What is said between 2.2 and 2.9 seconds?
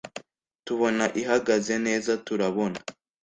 turabona